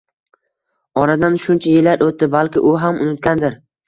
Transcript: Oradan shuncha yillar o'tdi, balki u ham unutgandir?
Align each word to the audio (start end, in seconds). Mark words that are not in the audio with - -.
Oradan 1.01 1.35
shuncha 1.43 1.73
yillar 1.73 2.01
o'tdi, 2.05 2.31
balki 2.37 2.65
u 2.71 2.73
ham 2.85 2.99
unutgandir? 3.05 3.59